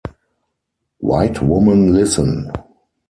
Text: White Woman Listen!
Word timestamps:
White 1.01 1.43
Woman 1.43 1.93
Listen! 1.93 2.51